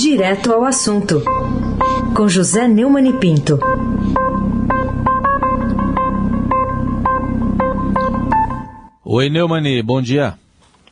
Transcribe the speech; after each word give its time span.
Direto 0.00 0.52
ao 0.52 0.64
assunto, 0.64 1.24
com 2.14 2.28
José 2.28 2.68
Neumann 2.68 3.08
e 3.08 3.12
Pinto. 3.14 3.58
Oi, 9.04 9.28
Neumani, 9.28 9.82
bom 9.82 10.00
dia. 10.00 10.38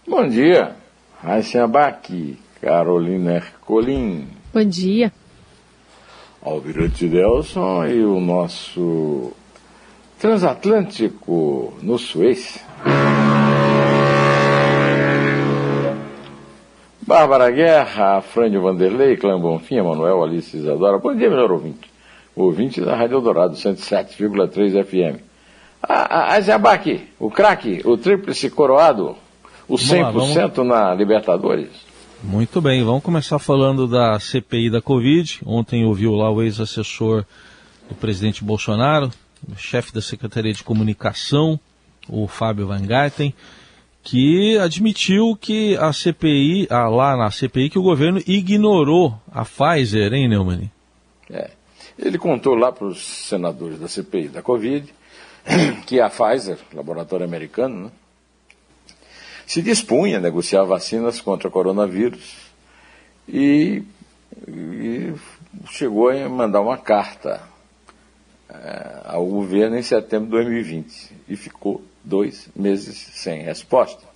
Bom 0.08 0.26
dia. 0.28 0.74
Raíssa 1.22 1.62
Abac, 1.62 2.36
Carolina 2.60 3.34
Ercolim. 3.34 4.26
Bom 4.52 4.64
dia. 4.64 5.12
Alvirante 6.42 7.06
Delson 7.06 7.86
e 7.86 8.04
o 8.04 8.18
nosso 8.18 9.32
transatlântico 10.18 11.74
no 11.80 11.96
Suez. 11.96 12.58
Bárbara 17.06 17.52
Guerra, 17.52 18.20
Frânio 18.20 18.62
Vanderlei, 18.62 19.16
Clã 19.16 19.38
Bonfim, 19.38 19.80
Manuel 19.80 20.24
Alice 20.24 20.56
Isadora. 20.56 20.98
Bom 20.98 21.14
dia, 21.14 21.30
melhor 21.30 21.52
ouvinte. 21.52 21.88
Ouvinte 22.34 22.80
da 22.80 22.96
Rádio 22.96 23.18
Eldorado, 23.18 23.54
107,3 23.54 24.84
FM. 24.84 25.22
A, 25.80 26.34
a, 26.34 26.40
Zabac, 26.40 27.08
o 27.20 27.30
craque, 27.30 27.80
o 27.84 27.96
tríplice 27.96 28.50
coroado, 28.50 29.16
o 29.68 29.76
100% 29.76 30.00
lá, 30.02 30.10
vamos... 30.10 30.68
na 30.68 30.94
Libertadores. 30.94 31.68
Muito 32.24 32.60
bem, 32.60 32.82
vamos 32.82 33.04
começar 33.04 33.38
falando 33.38 33.86
da 33.86 34.18
CPI 34.18 34.68
da 34.68 34.82
Covid. 34.82 35.38
Ontem 35.46 35.84
ouviu 35.84 36.10
lá 36.10 36.28
o 36.28 36.42
ex-assessor 36.42 37.24
do 37.88 37.94
presidente 37.94 38.42
Bolsonaro, 38.42 39.10
chefe 39.56 39.94
da 39.94 40.02
Secretaria 40.02 40.52
de 40.52 40.64
Comunicação, 40.64 41.60
o 42.08 42.26
Fábio 42.26 42.66
Van 42.66 42.82
Garten, 42.82 43.32
que 44.06 44.56
admitiu 44.58 45.34
que 45.34 45.76
a 45.78 45.92
CPI, 45.92 46.68
ah, 46.70 46.88
lá 46.88 47.16
na 47.16 47.28
CPI, 47.28 47.70
que 47.70 47.78
o 47.78 47.82
governo 47.82 48.20
ignorou 48.24 49.20
a 49.32 49.44
Pfizer, 49.44 50.14
hein, 50.14 50.28
Neumann? 50.28 50.70
É. 51.28 51.50
Ele 51.98 52.16
contou 52.16 52.54
lá 52.54 52.70
para 52.70 52.86
os 52.86 53.04
senadores 53.04 53.80
da 53.80 53.88
CPI 53.88 54.28
da 54.28 54.42
Covid 54.42 54.94
que 55.86 56.00
a 56.00 56.08
Pfizer, 56.08 56.56
laboratório 56.72 57.26
americano, 57.26 57.86
né, 57.86 57.90
se 59.44 59.60
dispunha 59.60 60.18
a 60.18 60.20
negociar 60.20 60.62
vacinas 60.62 61.20
contra 61.20 61.48
o 61.48 61.50
coronavírus 61.50 62.36
e, 63.28 63.82
e 64.46 65.14
chegou 65.68 66.10
a 66.10 66.28
mandar 66.28 66.60
uma 66.60 66.78
carta 66.78 67.42
é, 68.48 69.00
ao 69.04 69.26
governo 69.26 69.76
em 69.76 69.82
setembro 69.82 70.26
de 70.26 70.44
2020 70.44 71.12
e 71.28 71.36
ficou 71.36 71.82
dois 72.06 72.48
meses 72.54 72.96
sem 72.96 73.42
resposta. 73.42 74.06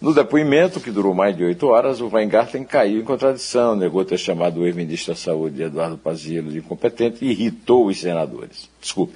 No 0.00 0.12
depoimento, 0.12 0.80
que 0.80 0.90
durou 0.90 1.14
mais 1.14 1.36
de 1.36 1.44
oito 1.44 1.68
horas, 1.68 2.00
o 2.00 2.08
Weingarten 2.08 2.64
caiu 2.64 3.00
em 3.00 3.04
contradição, 3.04 3.76
negou 3.76 4.04
ter 4.04 4.18
chamado 4.18 4.58
o 4.58 4.66
ex-ministro 4.66 5.12
da 5.12 5.20
Saúde, 5.20 5.62
Eduardo 5.62 5.96
Pazuello, 5.96 6.50
de 6.50 6.58
incompetente 6.58 7.24
e 7.24 7.30
irritou 7.30 7.86
os 7.86 8.00
senadores. 8.00 8.68
Desculpe. 8.80 9.14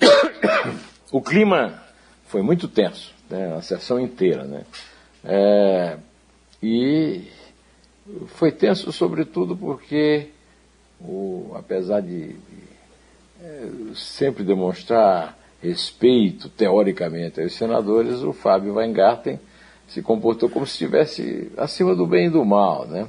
O 1.12 1.22
clima 1.22 1.80
foi 2.26 2.42
muito 2.42 2.66
tenso, 2.66 3.14
né, 3.30 3.54
a 3.56 3.62
sessão 3.62 3.98
inteira. 3.98 4.42
Né? 4.42 4.64
É, 5.24 5.96
e 6.60 7.22
foi 8.26 8.50
tenso, 8.50 8.90
sobretudo, 8.92 9.56
porque, 9.56 10.30
o, 11.00 11.52
apesar 11.54 12.00
de, 12.00 12.32
de 12.32 12.66
é, 13.40 13.68
sempre 13.94 14.42
demonstrar 14.42 15.38
respeito, 15.62 16.48
teoricamente, 16.48 17.40
aos 17.40 17.54
senadores, 17.54 18.22
o 18.22 18.32
Fábio 18.32 18.74
Weingarten 18.74 19.38
se 19.88 20.02
comportou 20.02 20.48
como 20.48 20.66
se 20.66 20.72
estivesse 20.72 21.50
acima 21.56 21.94
do 21.94 22.06
bem 22.06 22.26
e 22.26 22.30
do 22.30 22.44
mal, 22.44 22.86
né? 22.86 23.08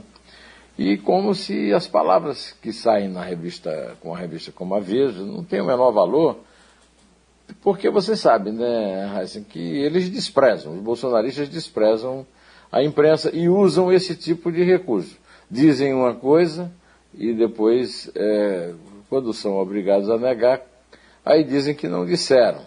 E 0.78 0.96
como 0.98 1.34
se 1.34 1.74
as 1.74 1.88
palavras 1.88 2.56
que 2.62 2.72
saem 2.72 3.10
na 3.10 3.24
revista, 3.24 3.98
com 4.00 4.14
a 4.14 4.18
revista 4.18 4.52
como 4.52 4.76
a 4.76 4.80
Veja, 4.80 5.24
não 5.24 5.44
têm 5.44 5.60
o 5.60 5.66
menor 5.66 5.92
valor, 5.92 6.38
porque 7.62 7.90
você 7.90 8.16
sabe, 8.16 8.52
né, 8.52 9.18
Heisen, 9.18 9.44
que 9.44 9.60
eles 9.60 10.10
desprezam, 10.10 10.74
os 10.74 10.82
bolsonaristas 10.82 11.50
desprezam 11.50 12.26
a 12.72 12.84
imprensa 12.84 13.32
e 13.34 13.50
usam 13.50 13.92
esse 13.92 14.16
tipo 14.16 14.52
de 14.52 14.64
recurso. 14.64 15.18
Dizem 15.50 15.94
uma 15.94 16.14
coisa 16.14 16.72
e 17.18 17.34
depois, 17.34 18.12
é, 18.14 18.74
quando 19.10 19.34
são 19.34 19.58
obrigados 19.58 20.10
a 20.10 20.18
negar, 20.18 20.62
aí 21.28 21.44
dizem 21.44 21.76
que 21.76 21.88
não 21.88 22.06
disseram. 22.06 22.62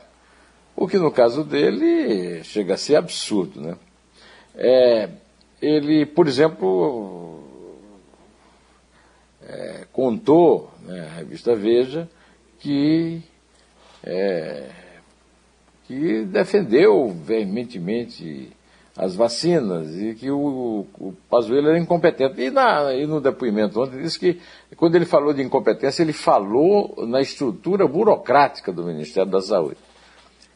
O 0.77 0.87
que 0.87 0.99
no 0.99 1.11
caso 1.11 1.45
dele 1.45 2.43
chega 2.45 2.75
a 2.75 2.79
ser 2.79 2.97
absurdo, 2.97 3.61
né? 3.61 3.77
É, 4.55 5.09
ele, 5.61 6.07
por 6.07 6.27
exemplo, 6.27 7.43
é, 9.47 9.87
contou, 9.93 10.71
né, 10.83 11.13
revista 11.17 11.55
Veja, 11.55 12.09
que 12.59 13.23
é, 14.05 14.69
que 15.85 16.25
defendeu 16.25 17.09
veementemente 17.09 18.51
as 19.01 19.17
vacinas 19.17 19.97
e 19.97 20.15
que 20.15 20.31
o, 20.31 20.87
o 20.99 21.15
Pazuello 21.31 21.69
era 21.69 21.79
incompetente. 21.79 22.39
E, 22.39 22.51
na, 22.51 22.93
e 22.95 23.07
no 23.07 23.19
depoimento 23.19 23.81
ontem 23.81 24.03
disse 24.03 24.19
que, 24.19 24.39
quando 24.77 24.95
ele 24.95 25.07
falou 25.07 25.33
de 25.33 25.43
incompetência, 25.43 26.03
ele 26.03 26.13
falou 26.13 27.07
na 27.07 27.19
estrutura 27.23 27.89
burocrática 27.89 28.71
do 28.71 28.85
Ministério 28.85 29.31
da 29.31 29.41
Saúde. 29.41 29.79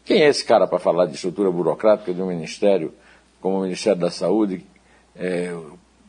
Quem 0.05 0.21
é 0.21 0.29
esse 0.29 0.45
cara 0.45 0.67
para 0.67 0.79
falar 0.79 1.07
de 1.07 1.15
estrutura 1.15 1.51
burocrática 1.51 2.13
de 2.13 2.21
um 2.21 2.27
ministério 2.27 2.93
como 3.41 3.61
o 3.61 3.63
Ministério 3.63 3.99
da 3.99 4.11
Saúde 4.11 4.63
é, 5.17 5.51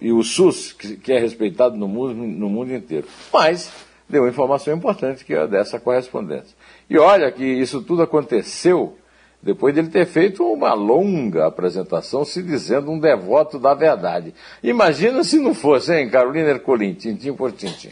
e 0.02 0.12
o 0.12 0.22
SUS, 0.22 0.74
que, 0.74 0.98
que, 0.98 1.14
é 1.14 1.20
respeitado 1.20 1.78
no 1.78 1.88
mundo, 1.88 2.14
no 2.16 2.50
mundo 2.50 2.74
inteiro? 2.74 3.08
Mas 3.32 3.72
deu 4.10 4.28
informação 4.28 4.76
importante 4.76 5.24
que 5.24 5.34
é 5.34 5.48
dessa 5.48 5.80
correspondência. 5.80 6.54
E 6.90 6.98
olha 6.98 7.32
que 7.32 7.46
isso 7.46 7.82
tudo 7.82 8.02
aconteceu 8.02 8.98
depois 9.46 9.76
de 9.76 9.80
ele 9.80 9.90
ter 9.90 10.08
feito 10.08 10.44
uma 10.44 10.74
longa 10.74 11.46
apresentação 11.46 12.26
se 12.26 12.42
dizendo 12.42 12.90
um 12.90 13.00
devoto 13.00 13.60
da 13.60 13.76
verdade. 13.76 14.34
Imagina 14.64 15.24
se 15.24 15.38
não 15.38 15.54
fosse, 15.54 15.94
hein, 15.94 16.10
Carolina 16.10 16.50
Ercolim, 16.50 16.96
tintim 16.96 17.32
por 17.32 17.52
tintim. 17.52 17.92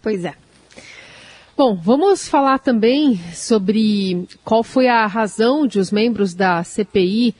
Pois 0.00 0.24
é. 0.24 0.34
Bom, 1.54 1.76
vamos 1.76 2.26
falar 2.26 2.58
também 2.58 3.20
sobre 3.34 4.26
qual 4.42 4.64
foi 4.64 4.88
a 4.88 5.06
razão 5.06 5.66
de 5.66 5.78
os 5.78 5.92
membros 5.92 6.32
da 6.32 6.64
CPI 6.64 7.34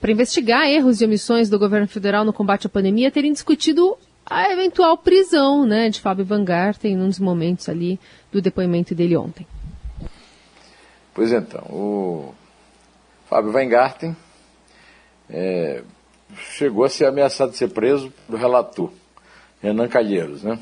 para 0.00 0.12
investigar 0.12 0.68
erros 0.68 1.00
e 1.00 1.04
omissões 1.04 1.50
do 1.50 1.58
governo 1.58 1.88
federal 1.88 2.24
no 2.24 2.32
combate 2.32 2.68
à 2.68 2.70
pandemia 2.70 3.10
terem 3.10 3.32
discutido 3.32 3.98
a 4.24 4.52
eventual 4.52 4.96
prisão 4.96 5.66
né, 5.66 5.90
de 5.90 6.00
Fábio 6.00 6.24
Van 6.24 6.44
Garten 6.44 6.96
num 6.96 7.08
dos 7.08 7.18
momentos 7.18 7.68
ali 7.68 7.98
do 8.30 8.40
depoimento 8.40 8.94
dele 8.94 9.16
ontem. 9.16 9.44
Pois 11.12 11.32
então, 11.32 11.64
o 11.68 12.32
Fábio 13.38 13.52
Weingarten 13.52 14.16
é, 15.30 15.82
chegou 16.56 16.84
a 16.84 16.88
ser 16.88 17.06
ameaçado 17.06 17.52
de 17.52 17.56
ser 17.56 17.68
preso 17.68 18.12
do 18.28 18.36
relator, 18.36 18.90
Renan 19.62 19.86
Calheiros. 19.86 20.42
Né? 20.42 20.58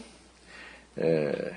É, 0.94 1.54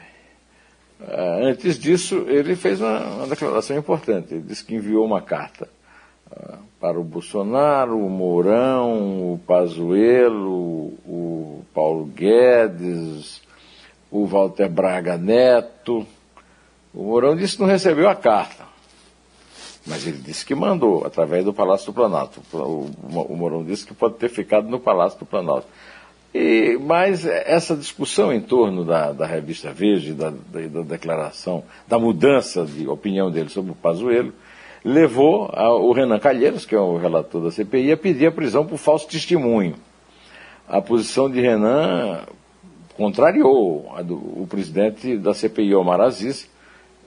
antes 1.44 1.78
disso, 1.78 2.24
ele 2.30 2.56
fez 2.56 2.80
uma, 2.80 3.00
uma, 3.02 3.28
declaração 3.28 3.78
importante. 3.78 4.34
Ele 4.34 4.44
disse 4.44 4.64
que 4.64 4.76
enviou 4.76 5.06
uma 5.06 5.22
carta 5.22 5.68
uh, 6.32 6.60
para 6.80 6.98
o 6.98 7.04
Bolsonaro, 7.04 8.00
o 8.00 8.10
Mourão, 8.10 9.34
o 9.34 9.40
Pazuello, 9.46 10.94
o 11.06 11.66
Paulo 11.74 12.06
Guedes, 12.06 13.42
o 14.10 14.26
Walter 14.26 14.70
Braga 14.70 15.18
Neto. 15.18 16.08
O 16.94 17.04
Mourão 17.04 17.36
disse 17.36 17.58
que 17.58 17.62
não 17.62 17.68
recebeu 17.68 18.08
a 18.08 18.16
carta. 18.16 18.69
Mas 19.86 20.06
ele 20.06 20.18
disse 20.18 20.46
que 20.46 20.54
mandou, 20.54 21.06
através 21.06 21.46
do 21.46 21.54
Palácio 21.54 21.88
do 21.88 21.94
Planalto. 21.94 22.42
O, 22.54 22.90
o 23.02 23.36
Mourão 23.36 23.64
disse 23.64 23.86
que 23.86 23.94
pode 23.94 24.16
ter 24.16 24.30
ficado 24.30 24.68
no 24.68 24.80
Palácio 24.80 25.20
do 25.20 25.26
Planalto. 25.26 25.68
E, 26.34 26.78
mas 26.80 27.26
essa 27.26 27.76
discussão 27.76 28.32
em 28.32 28.40
torno 28.40 28.86
da, 28.86 29.12
da 29.12 29.26
revista 29.26 29.72
Veja, 29.72 30.14
da, 30.14 30.30
da, 30.30 30.68
da, 30.68 30.82
declaração, 30.82 31.64
da 31.88 31.98
mudança 31.98 32.66
de 32.66 32.88
opinião 32.88 33.32
dele 33.32 33.50
sobre 33.50 33.72
o 33.72 33.76
Pazuello, 33.76 34.32
levou 34.84 35.50
a, 35.54 35.74
o 35.74 35.92
Renan 35.92 36.20
Calheiros, 36.20 36.66
que 36.66 36.76
é 36.76 36.80
o 36.80 36.98
relator 36.98 37.42
da 37.44 37.52
CPI, 37.52 37.92
a 37.92 37.98
pedir 37.98 38.28
a 38.28 38.32
prisão 38.32 38.66
por 38.66 38.78
falso 38.78 39.08
testemunho. 39.08 39.76
A 40.68 40.82
posição 40.82 41.30
de 41.30 41.42
Renan 41.42 42.22
contrariou 42.96 43.92
do, 44.04 44.16
o 44.16 44.48
presidente 44.48 45.18
da 45.18 45.34
CPI, 45.34 45.74
Omar 45.74 46.00
Aziz, 46.00 46.48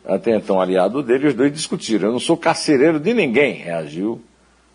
até 0.05 0.37
então 0.37 0.61
aliado 0.61 1.03
dele, 1.03 1.29
os 1.29 1.35
dois 1.35 1.53
discutiram. 1.53 2.09
Eu 2.09 2.13
não 2.13 2.21
sou 2.21 2.37
carcereiro 2.37 2.99
de 2.99 3.15
ninguém, 3.15 3.55
reagiu 3.55 4.21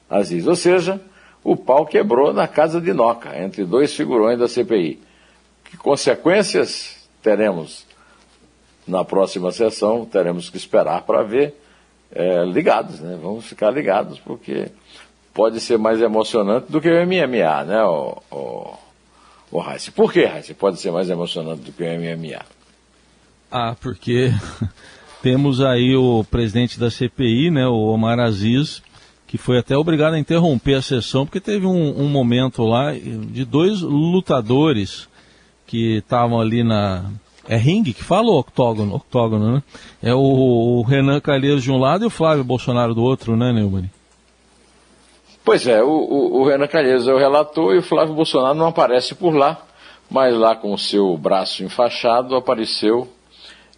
Aziz. 0.10 0.48
Ou 0.48 0.56
seja, 0.56 1.02
o 1.44 1.56
pau 1.56 1.86
quebrou 1.86 2.34
na 2.34 2.48
casa 2.48 2.80
de 2.80 2.94
Noca, 2.94 3.38
entre 3.42 3.66
dois 3.66 3.94
figurões 3.94 4.40
da 4.40 4.48
CPI. 4.48 5.00
Que 5.66 5.78
consequências 5.78 7.08
teremos 7.22 7.86
na 8.88 9.04
próxima 9.04 9.52
sessão? 9.52 10.06
Teremos 10.06 10.50
que 10.50 10.58
esperar 10.58 11.02
para 11.02 11.24
ver 11.24 11.56
é, 12.12 12.46
ligados, 12.46 13.02
né? 13.02 13.18
Vamos 13.22 13.46
ficar 13.46 13.70
ligados, 13.72 14.20
porque 14.20 14.72
pode 15.34 15.60
ser 15.60 15.78
mais 15.78 16.02
emocionante 16.02 16.72
do 16.72 16.82
que 16.82 16.90
o 16.90 17.06
MMA, 17.06 17.64
né, 17.66 17.84
o, 17.84 18.18
o, 18.32 18.74
o 19.52 19.62
Heisen. 19.62 19.94
Por 19.94 20.12
que, 20.12 20.22
Heisen? 20.22 20.56
Pode 20.56 20.80
ser 20.80 20.92
mais 20.92 21.10
emocionante 21.10 21.62
do 21.62 21.72
que 21.72 21.84
o 21.84 21.86
MMA. 21.86 22.44
Ah, 23.52 23.76
porque 23.80 24.32
temos 25.28 25.60
aí 25.60 25.94
o 25.94 26.24
presidente 26.24 26.80
da 26.80 26.90
CPI, 26.90 27.52
né, 27.52 27.68
o 27.68 27.88
Omar 27.88 28.18
Aziz, 28.18 28.82
que 29.28 29.38
foi 29.38 29.60
até 29.60 29.78
obrigado 29.78 30.14
a 30.14 30.20
interromper 30.20 30.76
a 30.76 30.82
sessão, 30.82 31.26
porque 31.26 31.42
teve 31.42 31.66
um, 31.66 32.02
um 32.02 32.08
momento 32.08 32.64
lá 32.64 32.94
de 32.94 33.44
dois 33.44 33.82
lutadores 33.82 35.10
que 35.66 35.98
estavam 35.98 36.40
ali 36.40 36.64
na. 36.64 37.12
É 37.46 37.58
ringue 37.58 37.94
que 37.94 38.06
fala 38.06 38.30
ou 38.30 38.40
octógono? 38.40 38.96
Octógono, 38.96 39.56
né? 39.56 39.64
É 40.02 40.16
o, 40.16 40.20
o 40.20 40.82
Renan 40.84 41.20
Calheiros 41.20 41.62
de 41.62 41.74
um 41.74 41.78
lado 41.78 42.06
e 42.06 42.08
o 42.08 42.10
Flávio 42.10 42.46
Bolsonaro 42.46 42.96
do 42.96 43.04
outro, 43.04 43.36
né, 43.36 43.52
Neumann? 43.52 43.92
Pois 45.44 45.68
é, 45.68 45.84
o, 45.84 45.90
o, 45.90 46.40
o 46.40 46.46
Renan 46.48 46.68
Calheiros 46.68 47.06
é 47.06 47.14
o 47.14 47.18
relator 47.18 47.76
e 47.76 47.80
o 47.80 47.84
Flávio 47.84 48.16
Bolsonaro 48.16 48.58
não 48.58 48.68
aparece 48.68 49.14
por 49.14 49.36
lá, 49.36 49.62
mas 50.10 50.38
lá 50.38 50.56
com 50.56 50.72
o 50.72 50.78
seu 50.78 51.18
braço 51.18 51.66
enfaixado 51.66 52.34
apareceu 52.34 53.10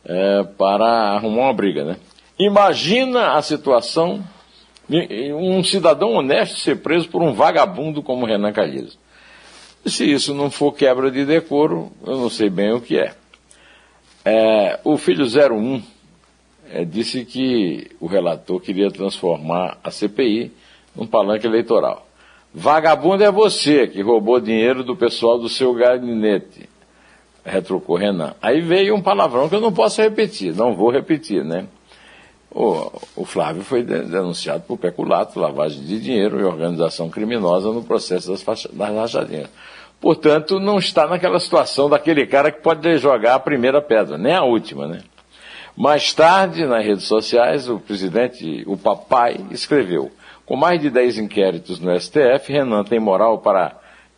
é, 0.06 0.44
para 0.58 1.14
arrumar 1.16 1.44
uma 1.44 1.54
briga, 1.54 1.84
né? 1.84 1.98
Imagina 2.38 3.34
a 3.34 3.42
situação 3.42 4.24
um 5.36 5.64
cidadão 5.64 6.14
honesto 6.14 6.60
ser 6.60 6.78
preso 6.78 7.08
por 7.10 7.22
um 7.22 7.34
vagabundo 7.34 8.02
como 8.02 8.26
Renan 8.26 8.52
Calheiros. 8.52 8.98
Se 9.86 10.12
isso 10.12 10.34
não 10.34 10.50
for 10.50 10.74
quebra 10.74 11.12
de 11.12 11.26
decoro, 11.26 11.92
eu 12.06 12.18
não 12.18 12.30
sei 12.30 12.50
bem 12.50 12.74
o 12.74 12.82
que 12.82 12.98
é. 12.98 13.14
é 14.26 14.80
o 14.84 14.98
filho 14.98 15.26
01 15.26 15.82
é, 16.72 16.86
disse 16.86 17.26
que 17.26 17.90
o 18.00 18.08
relator 18.08 18.60
queria 18.60 18.92
transformar 18.92 19.78
a 19.84 19.90
CPI 19.90 20.52
num 20.96 21.08
palanque 21.08 21.48
eleitoral. 21.48 22.08
Vagabundo 22.54 23.24
é 23.24 23.32
você 23.32 23.88
que 23.88 24.02
roubou 24.02 24.40
dinheiro 24.40 24.84
do 24.84 24.96
pessoal 24.96 25.40
do 25.40 25.50
seu 25.50 25.74
gabinete, 25.74 26.69
retrucou 27.50 27.98
Renan. 27.98 28.36
Aí 28.42 28.62
veio 28.62 28.96
um 28.96 29.02
palavrão 29.02 29.50
que 29.50 29.56
eu 29.56 29.62
não 29.62 29.74
posso 29.74 30.02
repetir, 30.02 30.56
não 30.56 30.76
vou 30.76 30.90
repetir, 30.90 31.44
né? 31.44 31.66
O, 32.52 32.92
o 33.16 33.26
Flávio 33.26 33.64
foi 33.64 33.84
denunciado 33.84 34.64
por 34.64 34.78
peculato, 34.78 35.40
lavagem 35.40 35.84
de 35.84 36.00
dinheiro 36.00 36.40
e 36.40 36.44
organização 36.44 37.10
criminosa 37.10 37.72
no 37.72 37.84
processo 37.84 38.32
das, 38.32 38.44
das 38.44 38.96
rachadinhas. 38.96 39.50
Portanto, 40.02 40.60
não 40.60 40.80
está 40.80 41.08
naquela 41.08 41.40
situação 41.40 41.90
daquele 41.90 42.26
cara 42.26 42.52
que 42.52 42.62
pode 42.62 42.98
jogar 42.98 43.36
a 43.36 43.40
primeira 43.40 43.82
pedra, 43.82 44.18
nem 44.18 44.34
a 44.34 44.44
última, 44.44 44.88
né? 44.88 45.02
Mais 45.76 46.14
tarde, 46.14 46.66
nas 46.66 46.86
redes 46.86 47.06
sociais, 47.06 47.70
o 47.70 47.80
presidente, 47.80 48.64
o 48.66 48.76
papai, 48.76 49.38
escreveu: 49.52 50.12
com 50.46 50.56
mais 50.56 50.82
de 50.82 50.90
10 50.90 51.20
inquéritos 51.20 51.80
no 51.80 51.98
STF, 52.00 52.52
Renan 52.52 52.84
tem 52.84 53.00
moral 53.00 53.40
para 53.40 53.78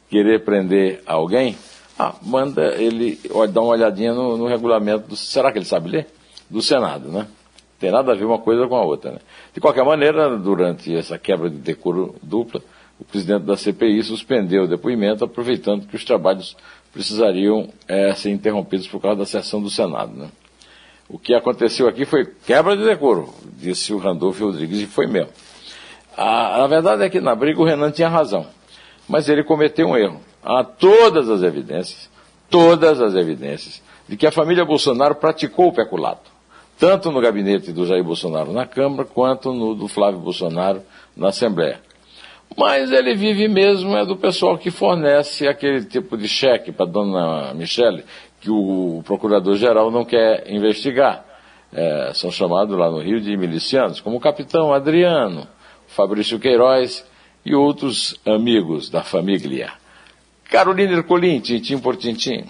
querer 0.10 0.44
prender 0.44 1.02
alguém? 1.06 1.58
Ah, 2.04 2.16
manda 2.24 2.74
ele 2.82 3.20
dar 3.54 3.62
uma 3.62 3.74
olhadinha 3.74 4.12
no, 4.12 4.36
no 4.36 4.48
regulamento 4.48 5.10
do. 5.10 5.16
Será 5.16 5.52
que 5.52 5.60
ele 5.60 5.66
sabe 5.66 5.88
ler? 5.88 6.08
Do 6.50 6.60
Senado, 6.60 7.10
né? 7.10 7.28
Tem 7.80 7.92
nada 7.92 8.12
a 8.12 8.16
ver 8.16 8.26
uma 8.26 8.40
coisa 8.40 8.68
com 8.68 8.76
a 8.76 8.82
outra, 8.82 9.12
né? 9.12 9.20
De 9.54 9.62
qualquer 9.62 9.86
maneira, 9.86 10.36
durante 10.36 10.96
essa 10.96 11.20
quebra 11.20 11.48
de 11.48 11.58
decoro 11.58 12.16
dupla, 12.24 12.60
o 13.00 13.06
presidente 13.06 13.44
da 13.44 13.56
CPI 13.56 14.02
suspendeu 14.02 14.64
o 14.64 14.68
depoimento, 14.68 15.24
aproveitando 15.24 15.86
que 15.86 15.96
os 15.96 16.04
trabalhos 16.04 16.58
precisariam 16.92 17.70
é, 17.88 18.12
ser 18.16 18.32
interrompidos 18.32 18.88
por 18.88 19.00
causa 19.00 19.20
da 19.20 19.26
sessão 19.28 19.62
do 19.62 19.70
Senado, 19.70 20.12
né? 20.12 20.30
O 21.08 21.20
que 21.20 21.36
aconteceu 21.36 21.88
aqui 21.88 22.04
foi 22.04 22.26
quebra 22.48 22.76
de 22.76 22.84
decoro, 22.84 23.32
disse 23.60 23.94
o 23.94 24.00
Randolph 24.00 24.40
Rodrigues, 24.40 24.80
e 24.80 24.88
foi 24.88 25.06
mesmo. 25.06 25.30
A, 26.18 26.64
a 26.64 26.68
verdade 26.68 27.04
é 27.04 27.10
que 27.12 27.22
na 27.22 27.36
briga 27.36 27.62
o 27.62 27.64
Renan 27.64 27.92
tinha 27.92 28.10
razão, 28.10 28.48
mas 29.08 29.30
ele 29.30 29.44
cometeu 29.44 29.88
um 29.88 29.96
erro. 29.96 30.31
Há 30.44 30.64
todas 30.64 31.30
as 31.30 31.44
evidências, 31.44 32.10
todas 32.50 33.02
as 33.02 33.16
evidências, 33.16 33.82
de 34.08 34.18
que 34.18 34.28
a 34.28 34.32
família 34.32 34.66
Bolsonaro 34.66 35.16
praticou 35.16 35.68
o 35.68 35.74
peculato, 35.74 36.32
tanto 36.80 37.12
no 37.12 37.22
gabinete 37.22 37.72
do 37.72 37.86
Jair 37.86 38.04
Bolsonaro 38.04 38.52
na 38.52 38.66
Câmara, 38.66 39.06
quanto 39.06 39.54
no 39.54 39.76
do 39.76 39.88
Flávio 39.88 40.20
Bolsonaro 40.20 40.82
na 41.16 41.30
Assembleia. 41.30 41.80
Mas 42.58 42.92
ele 42.92 43.16
vive 43.16 43.48
mesmo 43.48 43.96
é 43.96 44.06
do 44.06 44.18
pessoal 44.18 44.58
que 44.58 44.70
fornece 44.70 45.48
aquele 45.48 45.86
tipo 45.86 46.18
de 46.18 46.28
cheque 46.28 46.72
para 46.72 46.86
dona 46.86 47.54
Michele, 47.54 48.04
que 48.42 48.50
o 48.50 49.02
procurador-geral 49.06 49.90
não 49.90 50.04
quer 50.04 50.52
investigar. 50.52 51.24
É, 51.74 52.12
são 52.14 52.30
chamados 52.30 52.78
lá 52.78 52.90
no 52.92 53.00
Rio 53.00 53.22
de 53.22 53.38
milicianos, 53.38 54.02
como 54.02 54.18
o 54.18 54.20
capitão 54.20 54.74
Adriano, 54.74 55.48
Fabrício 55.88 56.40
Queiroz 56.40 57.06
e 57.46 57.56
outros 57.56 58.20
amigos 58.26 58.90
da 58.90 59.04
família. 59.04 59.72
Carolina 60.52 60.92
Ercolim, 60.92 61.40
tintim 61.40 61.80
por 61.80 61.96
tintim. 61.96 62.44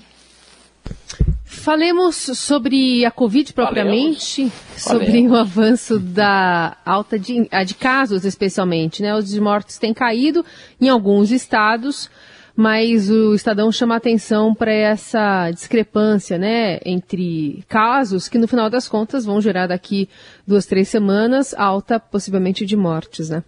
Falemos 1.46 2.16
sobre 2.16 3.06
a 3.06 3.12
Covid 3.12 3.54
propriamente, 3.54 4.50
Falemos. 4.50 4.82
sobre 4.82 5.06
Falemos. 5.06 5.32
o 5.32 5.36
avanço 5.36 6.00
da 6.00 6.78
alta 6.84 7.20
de, 7.20 7.48
de 7.64 7.76
casos, 7.76 8.26
especialmente. 8.26 9.04
Né? 9.04 9.16
Os 9.16 9.30
de 9.30 9.40
mortes 9.40 9.78
têm 9.78 9.94
caído 9.94 10.44
em 10.82 10.90
alguns 10.90 11.30
estados, 11.30 12.10
mas 12.56 13.12
o 13.12 13.36
Estadão 13.36 13.72
chama 13.72 13.96
atenção 13.96 14.56
para 14.56 14.74
essa 14.74 15.52
discrepância 15.52 16.40
né, 16.40 16.80
entre 16.84 17.64
casos 17.70 18.28
que, 18.28 18.40
no 18.40 18.48
final 18.48 18.68
das 18.68 18.90
contas, 18.90 19.24
vão 19.26 19.40
gerar 19.40 19.68
daqui 19.68 20.10
duas, 20.48 20.66
três 20.66 20.90
semanas 20.90 21.54
alta 21.54 22.00
possivelmente 22.00 22.66
de 22.66 22.76
mortes. 22.76 23.30
Né? 23.30 23.44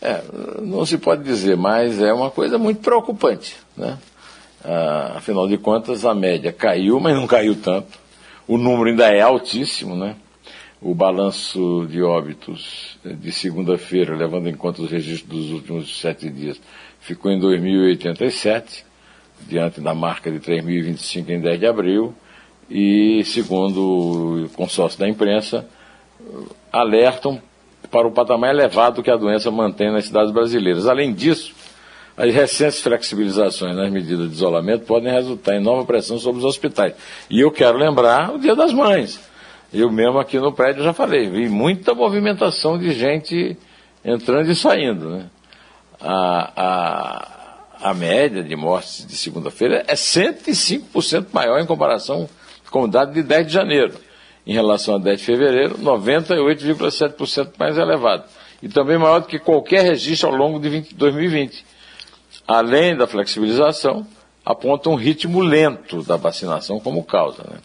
É, 0.00 0.22
não 0.62 0.86
se 0.86 0.96
pode 0.96 1.24
dizer, 1.24 1.56
mas 1.56 2.00
é 2.00 2.12
uma 2.12 2.30
coisa 2.30 2.56
muito 2.56 2.80
preocupante. 2.80 3.56
Né? 3.76 3.98
Ah, 4.64 5.14
afinal 5.16 5.48
de 5.48 5.58
contas, 5.58 6.04
a 6.04 6.14
média 6.14 6.52
caiu, 6.52 7.00
mas 7.00 7.14
não 7.14 7.26
caiu 7.26 7.56
tanto. 7.56 7.98
O 8.46 8.56
número 8.56 8.90
ainda 8.90 9.08
é 9.08 9.20
altíssimo, 9.20 9.94
né? 9.96 10.16
O 10.80 10.94
balanço 10.94 11.86
de 11.90 12.00
óbitos 12.02 12.96
de 13.04 13.32
segunda-feira, 13.32 14.16
levando 14.16 14.48
em 14.48 14.54
conta 14.54 14.82
os 14.82 14.90
registros 14.90 15.28
dos 15.28 15.50
últimos 15.50 16.00
sete 16.00 16.30
dias, 16.30 16.60
ficou 17.00 17.32
em 17.32 17.40
2.087, 17.40 18.84
diante 19.48 19.80
da 19.80 19.94
marca 19.94 20.30
de 20.30 20.38
3.025 20.38 21.28
em 21.30 21.40
10 21.40 21.60
de 21.60 21.66
abril, 21.66 22.14
e, 22.70 23.24
segundo 23.24 24.44
o 24.44 24.48
consórcio 24.50 25.00
da 25.00 25.08
imprensa, 25.08 25.68
alertam 26.70 27.42
para 27.90 28.06
o 28.06 28.12
patamar 28.12 28.50
elevado 28.50 29.02
que 29.02 29.10
a 29.10 29.16
doença 29.16 29.50
mantém 29.50 29.92
nas 29.92 30.06
cidades 30.06 30.30
brasileiras. 30.30 30.86
Além 30.86 31.12
disso, 31.12 31.54
as 32.16 32.32
recentes 32.32 32.80
flexibilizações 32.80 33.76
nas 33.76 33.90
medidas 33.90 34.28
de 34.28 34.34
isolamento 34.34 34.84
podem 34.84 35.12
resultar 35.12 35.56
em 35.56 35.60
nova 35.60 35.84
pressão 35.84 36.18
sobre 36.18 36.38
os 36.38 36.44
hospitais. 36.44 36.94
E 37.30 37.40
eu 37.40 37.50
quero 37.50 37.78
lembrar 37.78 38.34
o 38.34 38.38
Dia 38.38 38.54
das 38.54 38.72
Mães. 38.72 39.20
Eu 39.72 39.90
mesmo 39.90 40.18
aqui 40.18 40.38
no 40.38 40.52
prédio 40.52 40.82
já 40.82 40.92
falei, 40.92 41.28
vi 41.28 41.48
muita 41.48 41.94
movimentação 41.94 42.78
de 42.78 42.92
gente 42.92 43.56
entrando 44.04 44.50
e 44.50 44.54
saindo. 44.54 45.10
Né? 45.10 45.26
a, 46.00 46.52
a, 47.82 47.90
a 47.90 47.94
média 47.94 48.42
de 48.42 48.54
mortes 48.56 49.06
de 49.06 49.16
segunda-feira 49.16 49.84
é 49.86 49.94
105% 49.94 51.26
maior 51.32 51.58
em 51.60 51.66
comparação 51.66 52.28
com 52.70 52.82
o 52.82 52.88
dado 52.88 53.12
de 53.12 53.22
10 53.22 53.46
de 53.46 53.52
janeiro. 53.52 53.94
Em 54.48 54.54
relação 54.54 54.94
a 54.94 54.98
10 54.98 55.20
de 55.20 55.26
fevereiro, 55.26 55.76
98,7% 55.76 57.52
mais 57.58 57.76
elevado. 57.76 58.24
E 58.62 58.68
também 58.68 58.96
maior 58.96 59.20
do 59.20 59.26
que 59.26 59.38
qualquer 59.38 59.82
registro 59.82 60.30
ao 60.30 60.34
longo 60.34 60.58
de 60.58 60.70
20, 60.70 60.94
2020. 60.94 61.66
Além 62.46 62.96
da 62.96 63.06
flexibilização, 63.06 64.06
aponta 64.42 64.88
um 64.88 64.94
ritmo 64.94 65.42
lento 65.42 66.02
da 66.02 66.16
vacinação 66.16 66.80
como 66.80 67.04
causa. 67.04 67.42
Né? 67.42 67.58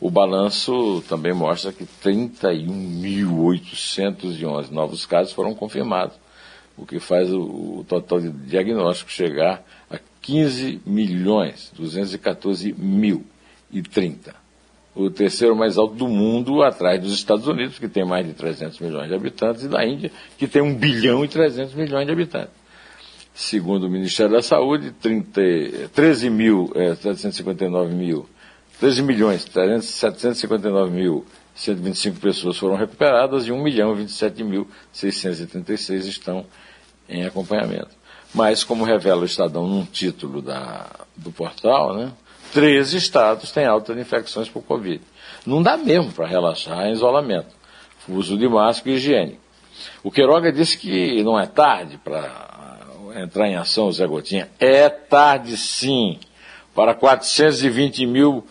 O 0.00 0.10
balanço 0.10 1.04
também 1.10 1.34
mostra 1.34 1.74
que 1.74 1.84
31.811 1.84 4.70
novos 4.70 5.04
casos 5.04 5.34
foram 5.34 5.54
confirmados, 5.54 6.16
o 6.74 6.86
que 6.86 6.98
faz 6.98 7.30
o, 7.30 7.42
o 7.42 7.84
total 7.86 8.22
de 8.22 8.30
diagnóstico 8.30 9.10
chegar 9.10 9.62
a 9.90 9.98
15 10.22 10.80
milhões 10.86 11.70
214 11.76 12.72
mil 12.72 13.26
e 13.70 13.82
30. 13.82 14.43
O 14.94 15.10
terceiro 15.10 15.56
mais 15.56 15.76
alto 15.76 15.94
do 15.94 16.06
mundo, 16.06 16.62
atrás 16.62 17.00
dos 17.00 17.14
Estados 17.14 17.48
Unidos, 17.48 17.78
que 17.78 17.88
tem 17.88 18.04
mais 18.04 18.26
de 18.26 18.32
300 18.32 18.78
milhões 18.78 19.08
de 19.08 19.14
habitantes, 19.14 19.64
e 19.64 19.68
da 19.68 19.84
Índia, 19.84 20.10
que 20.38 20.46
tem 20.46 20.62
1 20.62 20.74
bilhão 20.74 21.24
e 21.24 21.28
300 21.28 21.74
milhões 21.74 22.06
de 22.06 22.12
habitantes. 22.12 22.54
Segundo 23.34 23.88
o 23.88 23.90
Ministério 23.90 24.32
da 24.32 24.42
Saúde, 24.42 24.92
30, 24.92 25.40
13 25.92 26.30
mil, 26.30 26.70
é, 26.76 26.94
759 26.94 27.92
mil, 27.92 28.28
13 28.78 29.02
milhões, 29.02 29.42
759 29.42 30.92
mil 30.92 31.24
125 31.54 32.20
pessoas 32.20 32.58
foram 32.58 32.74
recuperadas 32.74 33.46
e 33.46 33.52
1 33.52 33.62
milhão 33.62 33.94
27 33.94 34.42
mil 34.42 34.68
636 34.92 36.06
estão 36.06 36.44
em 37.08 37.24
acompanhamento. 37.24 37.90
Mas, 38.34 38.64
como 38.64 38.84
revela 38.84 39.22
o 39.22 39.24
Estadão 39.24 39.66
num 39.68 39.84
título 39.84 40.42
da, 40.42 40.90
do 41.16 41.30
portal, 41.30 41.96
né, 41.96 42.12
13 42.54 42.96
estados 42.96 43.50
têm 43.50 43.66
alta 43.66 43.92
de 43.92 44.00
infecções 44.00 44.48
por 44.48 44.62
Covid. 44.62 45.02
Não 45.44 45.60
dá 45.60 45.76
mesmo 45.76 46.12
para 46.12 46.26
relaxar 46.26 46.86
em 46.86 46.92
isolamento. 46.92 47.48
Uso 48.08 48.38
de 48.38 48.48
máscara 48.48 48.90
e 48.90 48.94
higiene. 48.94 49.40
O 50.04 50.10
Queiroga 50.10 50.52
disse 50.52 50.78
que 50.78 51.20
não 51.24 51.38
é 51.38 51.46
tarde 51.46 51.98
para 51.98 52.78
entrar 53.16 53.48
em 53.48 53.56
ação, 53.56 53.90
Zé 53.90 54.06
Gotinha? 54.06 54.48
É 54.60 54.88
tarde 54.88 55.56
sim, 55.56 56.20
para 56.72 56.94
420 56.94 58.06
mil 58.06 58.46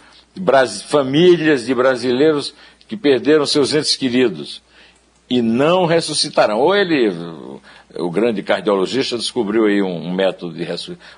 famílias 0.85 1.65
de 1.65 1.73
brasileiros 1.73 2.53
que 2.87 2.97
perderam 2.97 3.45
seus 3.45 3.73
entes 3.73 3.95
queridos 3.95 4.61
e 5.29 5.41
não 5.41 5.85
ressuscitarão. 5.85 6.59
Ou 6.59 6.75
ele, 6.75 7.09
o 7.97 8.09
grande 8.09 8.41
cardiologista, 8.41 9.17
descobriu 9.17 9.65
aí 9.65 9.81
um, 9.81 10.11
método 10.11 10.53
de 10.53 10.67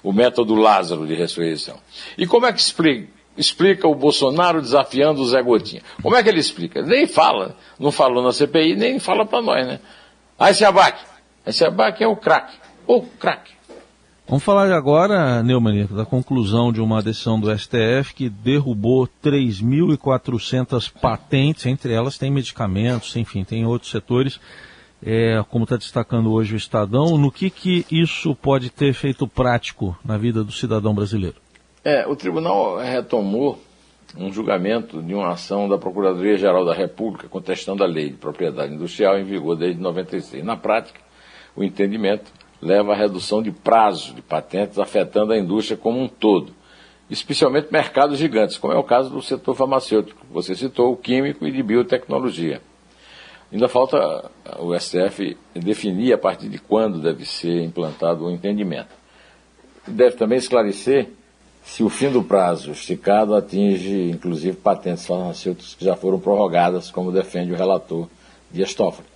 o 0.03 0.11
método 0.11 0.55
Lázaro 0.55 1.07
de 1.07 1.13
ressurreição. 1.13 1.77
E 2.17 2.27
como 2.27 2.45
é 2.45 2.53
que 2.53 2.59
explica, 2.59 3.07
explica 3.37 3.87
o 3.87 3.95
Bolsonaro 3.95 4.61
desafiando 4.61 5.21
o 5.21 5.25
Zé 5.25 5.41
Gotinha? 5.41 5.81
Como 6.01 6.15
é 6.15 6.23
que 6.23 6.29
ele 6.29 6.39
explica? 6.39 6.81
Nem 6.81 7.07
fala, 7.07 7.55
não 7.79 7.91
falou 7.91 8.23
na 8.23 8.31
CPI, 8.31 8.75
nem 8.75 8.99
fala 8.99 9.25
para 9.25 9.41
nós, 9.41 9.65
né? 9.65 9.79
Aí 10.37 10.53
se 10.53 10.65
abaque. 10.65 11.03
Esse 11.45 11.63
abaque 11.63 12.03
é 12.03 12.07
o 12.07 12.15
craque. 12.15 12.57
O 12.87 13.01
craque. 13.01 13.55
Vamos 14.27 14.43
falar 14.43 14.71
agora, 14.71 15.43
Neumann, 15.43 15.85
da 15.85 16.03
conclusão 16.03 16.73
de 16.73 16.81
uma 16.81 16.99
decisão 16.99 17.39
do 17.39 17.55
STF 17.55 18.15
que 18.15 18.27
derrubou 18.27 19.07
3.400 19.23 20.91
patentes, 20.91 21.67
entre 21.67 21.93
elas 21.93 22.17
tem 22.17 22.31
medicamentos, 22.31 23.15
enfim, 23.15 23.43
tem 23.43 23.67
outros 23.67 23.91
setores, 23.91 24.39
é, 25.03 25.43
como 25.49 25.63
está 25.63 25.77
destacando 25.77 26.31
hoje 26.31 26.53
o 26.53 26.57
Estadão. 26.57 27.17
No 27.17 27.31
que, 27.31 27.49
que 27.49 27.85
isso 27.91 28.35
pode 28.35 28.69
ter 28.69 28.93
feito 28.93 29.27
prático 29.27 29.97
na 30.03 30.17
vida 30.17 30.43
do 30.43 30.51
cidadão 30.51 30.93
brasileiro? 30.93 31.37
É, 31.83 32.07
o 32.07 32.15
tribunal 32.15 32.77
retomou 32.77 33.59
um 34.17 34.31
julgamento 34.31 35.01
de 35.01 35.13
uma 35.13 35.29
ação 35.29 35.67
da 35.67 35.77
Procuradoria-Geral 35.77 36.65
da 36.65 36.73
República 36.73 37.27
contestando 37.27 37.83
a 37.83 37.87
lei 37.87 38.09
de 38.09 38.15
propriedade 38.15 38.73
industrial 38.73 39.19
em 39.19 39.23
vigor 39.23 39.55
desde 39.55 39.81
96. 39.81 40.43
Na 40.43 40.55
prática, 40.55 40.99
o 41.55 41.63
entendimento 41.63 42.31
leva 42.61 42.93
à 42.93 42.95
redução 42.95 43.43
de 43.43 43.51
prazo 43.51 44.13
de 44.13 44.21
patentes, 44.21 44.79
afetando 44.79 45.33
a 45.33 45.37
indústria 45.37 45.77
como 45.77 46.01
um 46.01 46.07
todo, 46.07 46.53
especialmente 47.09 47.71
mercados 47.71 48.17
gigantes, 48.17 48.57
como 48.57 48.73
é 48.73 48.77
o 48.77 48.83
caso 48.83 49.09
do 49.09 49.21
setor 49.21 49.55
farmacêutico, 49.55 50.25
você 50.31 50.55
citou, 50.55 50.91
o 50.91 50.97
químico 50.97 51.45
e 51.45 51.51
de 51.51 51.61
biotecnologia. 51.61 52.61
Ainda 53.55 53.69
falta 53.69 54.29
o 54.59 54.77
STF 54.77 55.37
definir 55.53 56.11
a 56.11 56.17
partir 56.17 56.49
de 56.49 56.59
quando 56.59 57.01
deve 57.01 57.25
ser 57.25 57.63
implantado 57.63 58.25
o 58.25 58.29
entendimento. 58.29 58.89
Deve 59.87 60.17
também 60.17 60.37
esclarecer 60.37 61.09
se 61.63 61.81
o 61.81 61.87
fim 61.87 62.11
do 62.11 62.21
prazo 62.21 62.71
esticado 62.71 63.33
atinge, 63.33 64.09
inclusive, 64.11 64.57
patentes 64.57 65.05
farmacêuticas 65.05 65.73
que 65.73 65.85
já 65.85 65.95
foram 65.95 66.19
prorrogadas, 66.19 66.91
como 66.91 67.13
defende 67.13 67.53
o 67.53 67.55
relator 67.55 68.09
Dias 68.51 68.73
Toffoli. 68.73 69.07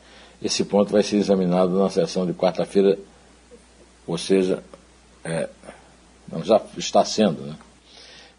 Esse 0.41 0.63
ponto 0.63 0.89
vai 0.89 1.03
ser 1.03 1.17
examinado 1.17 1.77
na 1.77 1.89
sessão 1.89 2.25
de 2.25 2.31
quarta-feira 2.33 2.97
ou 4.07 4.17
seja, 4.17 4.63
é, 5.21 5.49
já 6.43 6.61
está 6.77 7.03
sendo. 7.03 7.41
Né? 7.41 7.55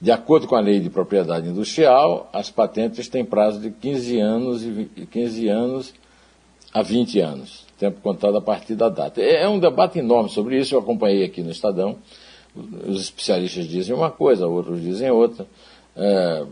De 0.01 0.11
acordo 0.11 0.47
com 0.47 0.57
a 0.57 0.61
lei 0.61 0.81
de 0.81 0.89
propriedade 0.89 1.49
industrial, 1.49 2.31
as 2.33 2.51
patentes 2.51 3.07
têm 3.07 3.23
prazo 3.23 3.61
de 3.61 3.71
15 3.71 4.19
anos, 4.19 4.65
e 4.65 5.07
15 5.11 5.49
anos 5.49 5.95
a 6.73 6.83
20 6.83 7.21
anos, 7.21 7.67
tempo 7.79 8.01
contado 8.01 8.37
a 8.39 8.41
partir 8.41 8.75
da 8.77 8.89
data. 8.89 9.21
É, 9.21 9.43
é 9.43 9.49
um 9.49 9.59
debate 9.59 9.99
enorme 9.99 10.31
sobre 10.31 10.59
isso, 10.59 10.75
eu 10.75 10.79
acompanhei 10.79 11.25
aqui 11.25 11.43
no 11.43 11.51
Estadão. 11.51 11.99
Os 12.89 13.03
especialistas 13.03 13.67
dizem 13.67 13.95
uma 13.95 14.11
coisa, 14.11 14.47
outros 14.47 14.81
dizem 14.81 15.11
outra. 15.11 15.47
É, 15.95 16.47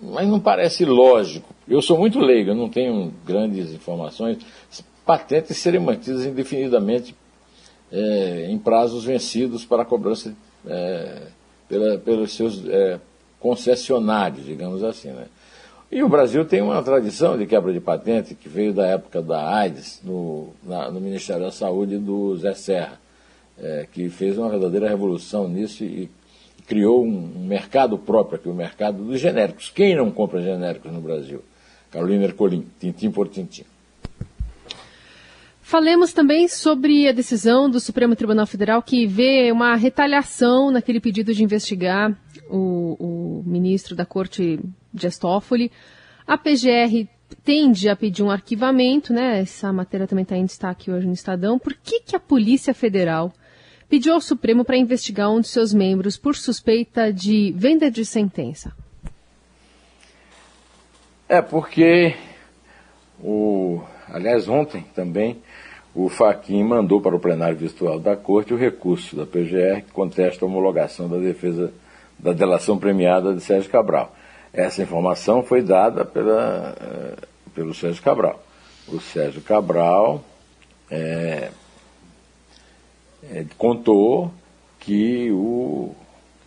mas 0.00 0.28
não 0.28 0.38
parece 0.38 0.84
lógico. 0.84 1.52
Eu 1.68 1.82
sou 1.82 1.98
muito 1.98 2.20
leigo, 2.20 2.50
eu 2.50 2.54
não 2.54 2.68
tenho 2.68 3.12
grandes 3.26 3.72
informações. 3.72 4.38
Patentes 5.04 5.56
serem 5.56 5.80
mantidas 5.80 6.24
indefinidamente 6.24 7.16
é, 7.90 8.46
em 8.48 8.58
prazos 8.58 9.04
vencidos 9.04 9.64
para 9.64 9.82
a 9.82 9.84
cobrança 9.84 10.34
é, 10.64 11.22
pela, 11.70 11.96
pelos 11.96 12.34
seus 12.34 12.66
é, 12.68 12.98
concessionários, 13.38 14.44
digamos 14.44 14.82
assim. 14.82 15.08
Né? 15.08 15.26
E 15.90 16.02
o 16.02 16.08
Brasil 16.08 16.44
tem 16.44 16.60
uma 16.60 16.82
tradição 16.82 17.38
de 17.38 17.46
quebra 17.46 17.72
de 17.72 17.80
patente 17.80 18.34
que 18.34 18.48
veio 18.48 18.74
da 18.74 18.86
época 18.86 19.22
da 19.22 19.56
AIDS, 19.56 20.00
no, 20.04 20.48
na, 20.62 20.90
no 20.90 21.00
Ministério 21.00 21.44
da 21.44 21.52
Saúde 21.52 21.96
do 21.96 22.36
Zé 22.36 22.54
Serra, 22.54 23.00
é, 23.58 23.86
que 23.90 24.08
fez 24.10 24.36
uma 24.36 24.50
verdadeira 24.50 24.88
revolução 24.88 25.48
nisso 25.48 25.84
e, 25.84 26.10
criou 26.66 27.04
um, 27.04 27.32
um, 27.36 27.46
mercado 27.46 27.98
próprio 27.98 28.38
aqui, 28.38 28.48
o 28.48 28.54
mercado 28.54 29.02
dos 29.02 29.20
genéricos. 29.20 29.72
Quem 29.74 29.96
não 29.96 30.08
compra 30.12 30.40
genéricos 30.40 30.92
no 30.92 31.00
Brasil? 31.00 31.42
Carolina 31.90 32.26
Ercolim, 32.26 32.64
tintim 32.78 33.10
por 33.10 33.26
tintim. 33.26 33.64
Falemos 35.70 36.12
também 36.12 36.48
sobre 36.48 37.08
a 37.08 37.12
decisão 37.12 37.70
do 37.70 37.78
Supremo 37.78 38.16
Tribunal 38.16 38.44
Federal 38.44 38.82
que 38.82 39.06
vê 39.06 39.52
uma 39.52 39.76
retaliação 39.76 40.68
naquele 40.68 40.98
pedido 40.98 41.32
de 41.32 41.44
investigar 41.44 42.12
o, 42.50 42.96
o 42.98 43.42
ministro 43.46 43.94
da 43.94 44.04
Corte 44.04 44.58
Dias 44.92 45.16
Toffoli. 45.16 45.70
A 46.26 46.36
PGR 46.36 47.06
tende 47.44 47.88
a 47.88 47.94
pedir 47.94 48.24
um 48.24 48.32
arquivamento, 48.32 49.12
né? 49.12 49.42
Essa 49.42 49.72
matéria 49.72 50.08
também 50.08 50.24
está 50.24 50.36
em 50.36 50.44
destaque 50.44 50.90
hoje 50.90 51.06
no 51.06 51.12
Estadão. 51.12 51.56
Por 51.56 51.74
que, 51.74 52.00
que 52.00 52.16
a 52.16 52.20
Polícia 52.20 52.74
Federal 52.74 53.32
pediu 53.88 54.14
ao 54.14 54.20
Supremo 54.20 54.64
para 54.64 54.76
investigar 54.76 55.30
um 55.30 55.40
de 55.40 55.46
seus 55.46 55.72
membros 55.72 56.18
por 56.18 56.34
suspeita 56.34 57.12
de 57.12 57.54
venda 57.56 57.88
de 57.88 58.04
sentença? 58.04 58.72
É 61.28 61.40
porque 61.40 62.16
o 63.22 63.80
aliás 64.12 64.48
ontem 64.48 64.84
também 64.94 65.40
o 65.94 66.08
Faquim 66.08 66.62
mandou 66.62 67.00
para 67.00 67.16
o 67.16 67.20
plenário 67.20 67.56
virtual 67.56 67.98
da 67.98 68.16
Corte 68.16 68.54
o 68.54 68.56
recurso 68.56 69.16
da 69.16 69.26
PGR 69.26 69.82
que 69.82 69.92
contesta 69.92 70.44
a 70.44 70.48
homologação 70.48 71.08
da 71.08 71.18
defesa 71.18 71.72
da 72.18 72.32
delação 72.32 72.78
premiada 72.78 73.34
de 73.34 73.40
Sérgio 73.40 73.70
Cabral. 73.70 74.14
Essa 74.52 74.82
informação 74.82 75.42
foi 75.42 75.62
dada 75.62 76.04
pela, 76.04 76.74
uh, 76.74 77.50
pelo 77.54 77.74
Sérgio 77.74 78.02
Cabral. 78.02 78.42
O 78.86 79.00
Sérgio 79.00 79.40
Cabral 79.40 80.22
é, 80.90 81.50
é, 83.30 83.46
contou 83.56 84.30
que 84.78 85.30
o, 85.30 85.94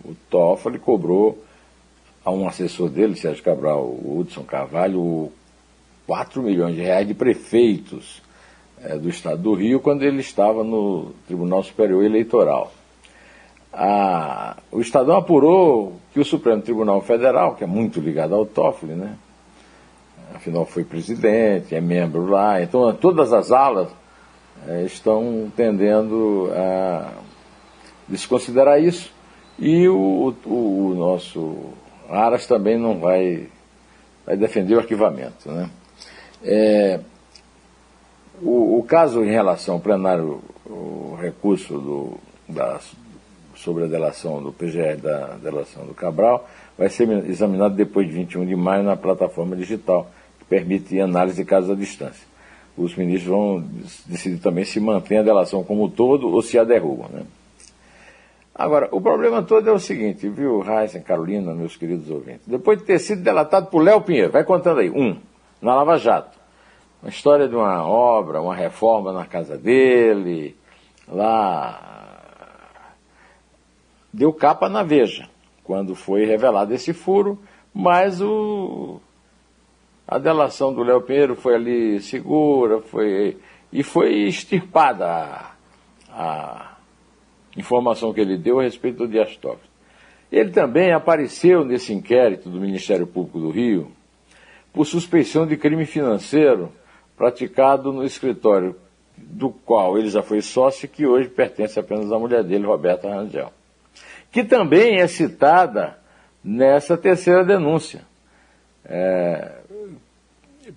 o 0.05 0.15
Toffoli 0.29 0.77
cobrou 0.77 1.43
a 2.23 2.31
um 2.31 2.47
assessor 2.47 2.89
dele, 2.89 3.15
Sérgio 3.15 3.43
Cabral, 3.43 3.83
o 3.83 4.19
Hudson 4.19 4.43
Carvalho, 4.43 5.31
4 6.05 6.41
milhões 6.43 6.75
de 6.75 6.81
reais 6.81 7.07
de 7.07 7.13
prefeitos 7.13 8.21
é, 8.83 8.97
do 8.97 9.09
Estado 9.09 9.41
do 9.41 9.53
Rio 9.53 9.79
quando 9.79 10.03
ele 10.03 10.19
estava 10.19 10.63
no 10.63 11.11
Tribunal 11.27 11.63
Superior 11.63 12.03
Eleitoral. 12.03 12.71
A, 13.71 14.57
o 14.71 14.81
Estadão 14.81 15.17
apurou 15.17 15.93
que 16.13 16.19
o 16.19 16.25
Supremo 16.25 16.61
Tribunal 16.61 17.01
Federal, 17.01 17.55
que 17.55 17.63
é 17.63 17.67
muito 17.67 17.99
ligado 17.99 18.35
ao 18.35 18.45
Toffoli, 18.45 18.93
né? 18.93 19.15
afinal 20.33 20.65
foi 20.65 20.83
presidente, 20.83 21.75
é 21.75 21.81
membro 21.81 22.27
lá, 22.27 22.61
então 22.61 22.93
todas 22.95 23.31
as 23.31 23.51
alas 23.51 23.89
é, 24.67 24.83
estão 24.83 25.51
tendendo 25.55 26.51
a 26.55 27.11
desconsiderar 28.07 28.81
isso. 28.81 29.11
E 29.59 29.87
o, 29.87 30.33
o, 30.45 30.89
o 30.89 30.95
nosso 30.95 31.55
Aras 32.09 32.45
também 32.47 32.77
não 32.77 32.99
vai, 32.99 33.47
vai 34.25 34.35
defender 34.35 34.75
o 34.75 34.79
arquivamento. 34.79 35.49
Né? 35.49 35.69
É, 36.43 36.99
o, 38.41 38.79
o, 38.79 38.83
caso 38.83 39.23
em 39.23 39.29
relação 39.29 39.75
ao 39.75 39.81
plenário, 39.81 40.41
o 40.65 41.15
recurso 41.19 41.77
do, 41.77 42.17
da, 42.47 42.79
sobre 43.55 43.83
a 43.83 43.87
delação 43.87 44.41
do 44.41 44.51
PGR 44.51 44.97
da 45.01 45.37
delação 45.37 45.85
do 45.85 45.93
Cabral, 45.93 46.47
vai 46.77 46.89
ser 46.89 47.09
examinado 47.27 47.75
depois 47.75 48.07
de 48.07 48.13
21 48.13 48.45
de 48.45 48.55
maio 48.55 48.83
na 48.83 48.95
plataforma 48.95 49.55
digital, 49.55 50.09
que 50.39 50.45
permite 50.45 50.99
análise 50.99 51.37
de 51.37 51.45
casos 51.45 51.69
à 51.69 51.75
distância. 51.75 52.27
Os 52.75 52.95
ministros 52.95 53.29
vão 53.29 53.63
decidir 54.07 54.39
também 54.39 54.65
se 54.65 54.79
mantém 54.79 55.19
a 55.19 55.23
delação 55.23 55.63
como 55.63 55.83
um 55.85 55.89
todo 55.89 56.27
ou 56.27 56.41
se 56.41 56.57
a 56.57 56.63
derrubam. 56.63 57.07
Né? 57.09 57.23
Agora, 58.55 58.89
o 58.91 58.99
problema 58.99 59.43
todo 59.43 59.69
é 59.69 59.71
o 59.71 59.79
seguinte, 59.79 60.27
viu, 60.27 60.63
Heisen, 60.67 61.01
Carolina, 61.01 61.53
meus 61.53 61.77
queridos 61.77 62.09
ouvintes. 62.09 62.47
Depois 62.47 62.79
de 62.79 62.85
ter 62.85 62.99
sido 62.99 63.21
delatado 63.21 63.67
por 63.67 63.83
Léo 63.83 64.01
Pinheiro, 64.01 64.31
vai 64.31 64.43
contando 64.43 64.79
aí, 64.79 64.89
um, 64.89 65.17
na 65.61 65.75
Lava 65.75 65.97
Jato 65.97 66.42
uma 67.03 67.09
história 67.09 67.49
de 67.49 67.55
uma 67.55 67.85
obra, 67.85 68.41
uma 68.41 68.55
reforma 68.55 69.11
na 69.11 69.25
casa 69.25 69.57
dele, 69.57 70.55
lá. 71.05 72.23
Deu 74.13 74.31
capa 74.31 74.69
na 74.69 74.83
Veja, 74.83 75.27
quando 75.65 75.95
foi 75.95 76.23
revelado 76.23 76.73
esse 76.73 76.93
furo, 76.93 77.37
mas 77.73 78.21
o, 78.21 79.01
a 80.07 80.17
delação 80.17 80.73
do 80.73 80.81
Léo 80.81 81.01
Pinheiro 81.01 81.35
foi 81.35 81.55
ali 81.55 81.99
segura, 81.99 82.79
foi, 82.79 83.37
e 83.69 83.83
foi 83.83 84.13
extirpada 84.19 85.05
a, 85.05 85.51
a 86.09 86.77
informação 87.57 88.13
que 88.13 88.21
ele 88.21 88.37
deu 88.37 88.61
a 88.61 88.63
respeito 88.63 88.99
do 88.99 89.07
Dias 89.09 89.35
Toffoli. 89.35 89.73
Ele 90.31 90.51
também 90.51 90.93
apareceu 90.93 91.65
nesse 91.65 91.91
inquérito 91.91 92.49
do 92.49 92.61
Ministério 92.61 93.05
Público 93.05 93.39
do 93.39 93.49
Rio 93.49 93.91
por 94.71 94.85
suspeição 94.85 95.45
de 95.45 95.57
crime 95.57 95.85
financeiro 95.85 96.71
praticado 97.23 97.93
no 97.93 98.03
escritório 98.03 98.75
do 99.15 99.49
qual 99.49 99.97
ele 99.97 100.09
já 100.09 100.21
foi 100.21 100.41
sócio 100.41 100.85
e 100.85 100.89
que 100.89 101.07
hoje 101.07 101.29
pertence 101.29 101.79
apenas 101.79 102.11
à 102.11 102.19
mulher 102.19 102.43
dele, 102.43 102.65
Roberta 102.65 103.07
Rangel. 103.07 103.49
Que 104.29 104.43
também 104.43 104.99
é 104.99 105.07
citada 105.07 105.97
nessa 106.43 106.97
terceira 106.97 107.45
denúncia. 107.45 108.01
É, 108.83 109.53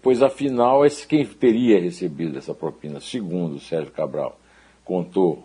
pois 0.01 0.23
afinal, 0.23 0.87
esse, 0.87 1.05
quem 1.05 1.27
teria 1.27 1.81
recebido 1.81 2.39
essa 2.39 2.55
propina, 2.55 3.01
segundo 3.01 3.57
o 3.57 3.61
Sérgio 3.61 3.91
Cabral, 3.91 4.39
contou, 4.85 5.43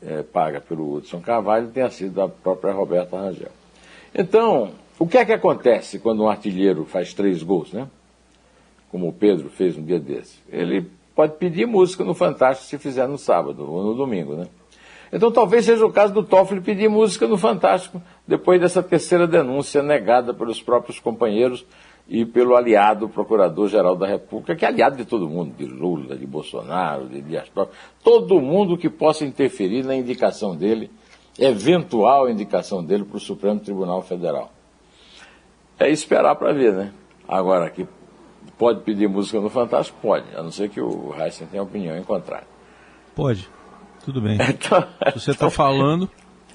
é, 0.00 0.22
paga 0.22 0.60
pelo 0.60 0.94
Hudson 0.94 1.20
Carvalho, 1.20 1.66
tenha 1.70 1.90
sido 1.90 2.22
a 2.22 2.28
própria 2.28 2.72
Roberta 2.72 3.16
Rangel. 3.16 3.50
Então, 4.14 4.70
o 5.00 5.08
que 5.08 5.18
é 5.18 5.24
que 5.24 5.32
acontece 5.32 5.98
quando 5.98 6.22
um 6.22 6.28
artilheiro 6.28 6.84
faz 6.84 7.12
três 7.12 7.42
gols, 7.42 7.72
né? 7.72 7.88
Como 8.92 9.08
o 9.08 9.12
Pedro 9.12 9.48
fez 9.48 9.76
um 9.76 9.82
dia 9.82 9.98
desse. 9.98 10.38
Ele 10.48 10.86
pode 11.14 11.36
pedir 11.38 11.66
música 11.66 12.04
no 12.04 12.14
Fantástico 12.14 12.68
se 12.68 12.78
fizer 12.78 13.08
no 13.08 13.18
sábado 13.18 13.68
ou 13.68 13.82
no 13.82 13.94
domingo, 13.94 14.34
né? 14.34 14.46
Então 15.12 15.30
talvez 15.30 15.64
seja 15.64 15.84
o 15.84 15.92
caso 15.92 16.14
do 16.14 16.22
Toffoli 16.22 16.60
pedir 16.60 16.88
música 16.88 17.26
no 17.26 17.36
Fantástico 17.36 18.00
depois 18.26 18.60
dessa 18.60 18.82
terceira 18.82 19.26
denúncia 19.26 19.82
negada 19.82 20.32
pelos 20.32 20.62
próprios 20.62 20.98
companheiros 20.98 21.66
e 22.08 22.24
pelo 22.24 22.56
aliado 22.56 23.08
Procurador-Geral 23.08 23.94
da 23.94 24.06
República, 24.06 24.56
que 24.56 24.64
é 24.64 24.68
aliado 24.68 24.96
de 24.96 25.04
todo 25.04 25.28
mundo, 25.28 25.54
de 25.56 25.64
Lula, 25.64 26.16
de 26.16 26.26
Bolsonaro, 26.26 27.08
de 27.08 27.20
Dias 27.20 27.48
Toffoli, 27.48 27.76
todo 28.02 28.40
mundo 28.40 28.76
que 28.78 28.88
possa 28.88 29.24
interferir 29.24 29.84
na 29.84 29.94
indicação 29.94 30.56
dele, 30.56 30.90
eventual 31.38 32.28
indicação 32.28 32.84
dele 32.84 33.04
para 33.04 33.16
o 33.16 33.20
Supremo 33.20 33.60
Tribunal 33.60 34.02
Federal. 34.02 34.50
É 35.78 35.90
esperar 35.90 36.36
para 36.36 36.52
ver, 36.52 36.72
né? 36.72 36.92
Agora, 37.28 37.68
que 37.70 37.86
pode 38.58 38.80
pedir 38.80 39.08
música 39.08 39.40
no 39.40 39.50
Fantástico? 39.50 39.98
Pode, 40.00 40.26
a 40.36 40.42
não 40.42 40.50
ser 40.50 40.68
que 40.68 40.80
o 40.80 41.14
Heisen 41.18 41.46
tenha 41.46 41.62
opinião 41.62 41.96
em 41.96 42.02
contrário. 42.02 42.46
Pode. 43.14 43.48
Tudo 44.04 44.20
bem. 44.20 44.38
Então, 44.48 44.84
você 45.14 45.30
está 45.30 45.46
então... 45.46 45.50
falando. 45.50 46.10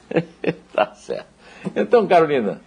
tá 0.74 0.94
certo. 0.96 1.28
Então, 1.76 2.08
Carolina, 2.08 2.62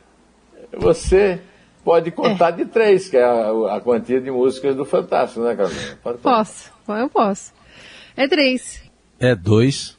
você 0.76 1.40
pode 1.84 2.10
contar 2.10 2.50
é. 2.50 2.52
de 2.52 2.66
três, 2.66 3.08
que 3.08 3.16
é 3.16 3.24
a, 3.24 3.76
a, 3.76 3.80
quantia 3.80 4.20
de 4.20 4.30
músicas 4.30 4.76
do 4.76 4.84
Fantástico, 4.84 5.40
né, 5.40 5.54
Carolina? 5.54 5.98
Posso, 6.22 6.72
eu 6.88 7.08
posso. 7.08 7.52
É 8.16 8.26
três. 8.28 8.82
É 9.18 9.34
dois 9.34 9.98